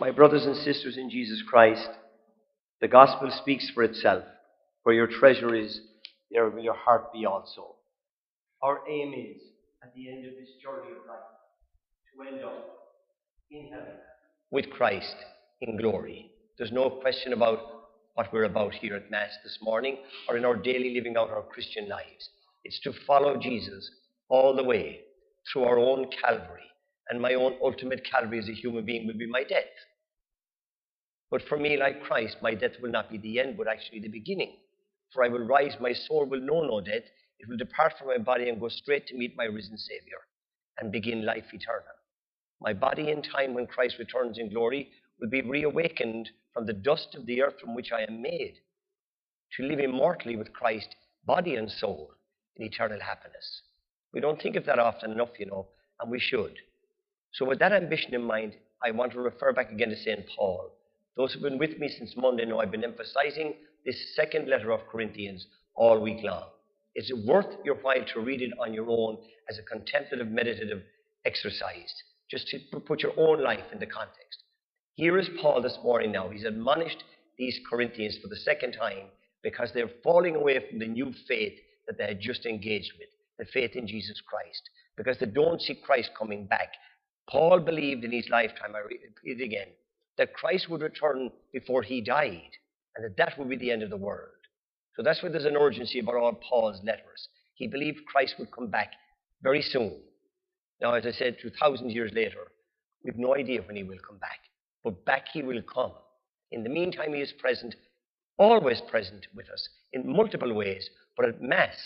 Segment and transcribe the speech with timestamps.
[0.00, 1.88] My brothers and sisters in Jesus Christ,
[2.80, 4.24] the gospel speaks for itself.
[4.82, 5.80] Where your treasure is,
[6.30, 7.76] there will your heart be also.
[8.60, 9.40] Our aim is,
[9.82, 11.18] at the end of this journey of life,
[12.14, 12.74] to end up
[13.50, 13.94] in heaven
[14.50, 15.14] with Christ
[15.60, 16.30] in glory.
[16.58, 17.58] There's no question about
[18.14, 19.98] what we're about here at Mass this morning
[20.28, 22.30] or in our daily living out our Christian lives.
[22.64, 23.90] It's to follow Jesus
[24.28, 25.00] all the way
[25.52, 26.62] through our own Calvary.
[27.08, 29.64] And my own ultimate Calvary as a human being will be my death.
[31.30, 34.08] But for me, like Christ, my death will not be the end, but actually the
[34.08, 34.56] beginning.
[35.12, 37.04] For I will rise, my soul will know no death.
[37.38, 40.18] It will depart from my body and go straight to meet my risen Savior
[40.78, 41.94] and begin life eternal.
[42.60, 47.14] My body in time, when Christ returns in glory, will be reawakened from the dust
[47.14, 48.54] of the earth from which I am made
[49.56, 50.94] to live immortally with Christ,
[51.24, 52.12] body and soul,
[52.56, 53.62] in eternal happiness.
[54.12, 55.68] We don't think of that often enough, you know,
[56.00, 56.58] and we should.
[57.34, 60.24] So, with that ambition in mind, I want to refer back again to St.
[60.36, 60.70] Paul.
[61.16, 63.54] Those who've been with me since Monday know I've been emphasizing
[63.84, 66.44] this second letter of Corinthians all week long.
[66.94, 69.18] It's worth your while to read it on your own
[69.50, 70.82] as a contemplative, meditative
[71.24, 71.92] exercise,
[72.30, 74.44] just to put your own life into context.
[74.94, 76.28] Here is Paul this morning now.
[76.28, 77.02] He's admonished
[77.36, 79.08] these Corinthians for the second time
[79.42, 83.44] because they're falling away from the new faith that they had just engaged with, the
[83.52, 84.62] faith in Jesus Christ,
[84.96, 86.68] because they don't see Christ coming back.
[87.28, 89.68] Paul believed in his lifetime, I repeat it again,
[90.18, 92.50] that Christ would return before he died,
[92.96, 94.28] and that that would be the end of the world.
[94.96, 97.28] So that's why there's an urgency about all Paul's letters.
[97.54, 98.92] He believed Christ would come back
[99.42, 100.00] very soon.
[100.80, 102.52] Now, as I said, 2,000 years later,
[103.02, 104.38] we've no idea when he will come back,
[104.82, 105.92] but back he will come.
[106.52, 107.74] In the meantime, he is present,
[108.38, 111.76] always present with us in multiple ways, but at Mass,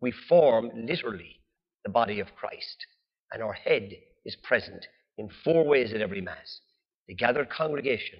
[0.00, 1.40] we form literally
[1.84, 2.86] the body of Christ,
[3.32, 3.92] and our head
[4.26, 6.60] is present in four ways at every Mass
[7.08, 8.18] the gathered congregation,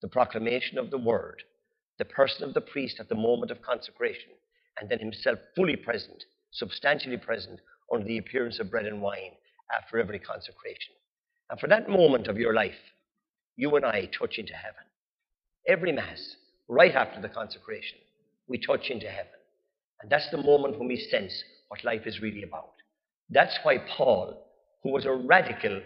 [0.00, 1.42] the proclamation of the word,
[1.98, 4.30] the person of the priest at the moment of consecration,
[4.80, 7.60] and then himself fully present, substantially present
[7.92, 9.32] under the appearance of bread and wine
[9.76, 10.94] after every consecration.
[11.50, 12.72] And for that moment of your life,
[13.56, 14.84] you and I touch into heaven.
[15.68, 16.36] Every Mass,
[16.68, 17.98] right after the consecration,
[18.48, 19.32] we touch into heaven.
[20.00, 21.32] And that's the moment when we sense
[21.68, 22.72] what life is really about.
[23.30, 24.46] That's why Paul,
[24.84, 25.80] who was a radical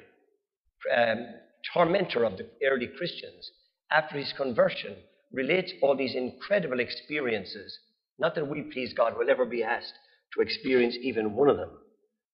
[0.94, 1.26] um,
[1.72, 3.50] tormentor of the early Christians,
[3.91, 4.97] after his conversion,
[5.32, 7.78] relates all these incredible experiences.
[8.19, 9.94] Not that we, please God, will ever be asked
[10.34, 11.70] to experience even one of them.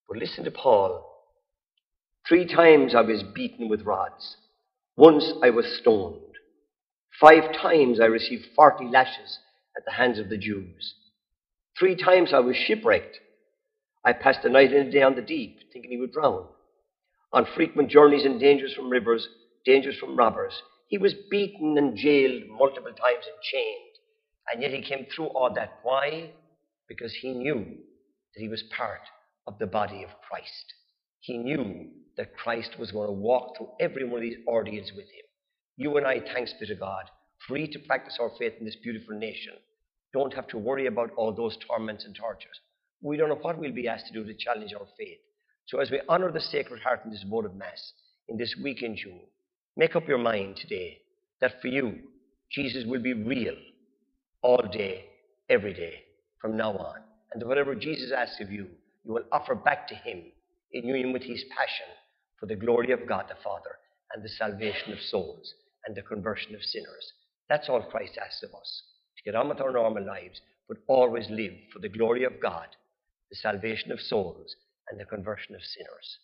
[0.09, 1.11] But listen to Paul.
[2.27, 4.37] Three times I was beaten with rods.
[4.97, 6.19] Once I was stoned.
[7.21, 9.39] Five times I received forty lashes
[9.77, 10.95] at the hands of the Jews.
[11.77, 13.19] Three times I was shipwrecked.
[14.03, 16.47] I passed the night and a day on the deep, thinking he would drown
[17.35, 19.27] on frequent journeys and dangers from rivers,
[19.65, 20.53] dangers from robbers.
[20.87, 23.95] He was beaten and jailed multiple times and chained.
[24.51, 25.79] And yet he came through all that.
[25.83, 26.31] Why?
[26.87, 29.01] Because he knew that he was part
[29.47, 30.73] of the body of Christ.
[31.19, 35.05] He knew that Christ was going to walk through every one of these ordeals with
[35.05, 35.25] him.
[35.75, 37.03] You and I, thanks be to God,
[37.49, 39.53] free to practice our faith in this beautiful nation,
[40.13, 42.61] don't have to worry about all those torments and tortures.
[43.01, 45.19] We don't know what we'll be asked to do to challenge our faith.
[45.67, 47.93] So as we honor the Sacred Heart in this votive Mass,
[48.27, 49.21] in this week in June,
[49.75, 50.99] make up your mind today
[51.41, 51.99] that for you,
[52.51, 53.55] Jesus will be real
[54.41, 55.05] all day,
[55.49, 56.03] every day,
[56.39, 57.01] from now on.
[57.33, 58.67] And that whatever Jesus asks of you,
[59.03, 60.23] you will offer back to him
[60.71, 61.87] in union with his passion
[62.39, 63.77] for the glory of God the Father
[64.13, 65.55] and the salvation of souls
[65.87, 67.13] and the conversion of sinners.
[67.49, 68.83] That's all Christ asks of us
[69.17, 72.67] to get on with our normal lives, but always live for the glory of God,
[73.29, 74.55] the salvation of souls,
[74.89, 76.19] and the conversion of sinners.